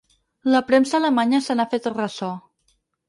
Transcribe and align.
La 0.53 0.61
premsa 0.69 0.95
alemanya 0.99 1.41
se 1.49 1.59
n’ha 1.59 1.67
fet 1.75 1.93
ressò. 1.93 2.31